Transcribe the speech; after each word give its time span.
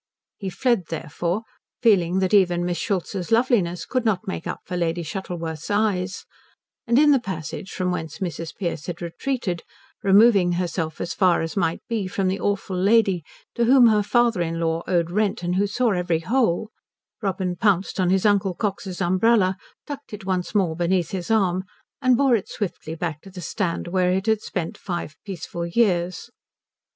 He 0.39 0.49
fled 0.49 0.87
therefore, 0.87 1.43
feeling 1.83 2.17
that 2.21 2.33
even 2.33 2.65
Miss 2.65 2.79
Schultz's 2.79 3.31
loveliness 3.31 3.85
would 3.93 4.03
not 4.03 4.27
make 4.27 4.47
up 4.47 4.61
for 4.65 4.75
Lady 4.75 5.03
Shuttleworth's 5.03 5.69
eyes; 5.69 6.25
and 6.87 6.97
in 6.97 7.11
the 7.11 7.19
passage, 7.19 7.69
from 7.69 7.91
whence 7.91 8.17
Mrs. 8.17 8.55
Pearce 8.55 8.87
had 8.87 8.99
retreated, 8.99 9.61
removing 10.01 10.53
herself 10.53 11.01
as 11.01 11.13
far 11.13 11.43
as 11.43 11.55
might 11.55 11.81
be 11.87 12.07
from 12.07 12.29
the 12.29 12.39
awful 12.39 12.75
lady 12.75 13.23
to 13.53 13.65
whom 13.65 13.85
her 13.89 14.01
father 14.01 14.41
in 14.41 14.59
law 14.59 14.81
owed 14.87 15.11
rent 15.11 15.43
and 15.43 15.57
who 15.57 15.67
saw 15.67 15.91
every 15.91 16.21
hole, 16.21 16.71
Robin 17.21 17.55
pounced 17.55 17.99
on 17.99 18.09
his 18.09 18.25
Uncle 18.25 18.55
Cox's 18.55 19.01
umbrella, 19.01 19.55
tucked 19.85 20.13
is 20.15 20.25
once 20.25 20.55
more 20.55 20.75
beneath 20.75 21.11
his 21.11 21.29
arm, 21.29 21.63
and 22.01 22.17
bore 22.17 22.35
it 22.35 22.49
swiftly 22.49 22.95
back 22.95 23.21
to 23.21 23.29
the 23.29 23.39
stand 23.39 23.87
where 23.89 24.11
it 24.11 24.25
had 24.25 24.41
spent 24.41 24.79
five 24.79 25.15
peaceful 25.23 25.67
years. 25.67 26.31